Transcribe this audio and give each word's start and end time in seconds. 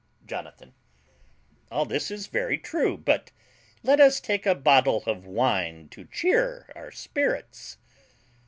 JONATHAN. 0.25 0.73
All 1.71 1.85
this 1.85 2.09
is 2.09 2.25
very 2.25 2.57
true; 2.57 2.97
but 2.97 3.29
let 3.83 3.99
us 3.99 4.19
take 4.19 4.47
a 4.47 4.55
bottle 4.55 5.03
of 5.05 5.27
wine 5.27 5.89
to 5.89 6.05
cheer 6.05 6.71
our 6.75 6.89
spirits. 6.89 7.77